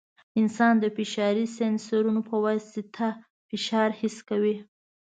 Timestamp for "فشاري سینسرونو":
0.97-2.21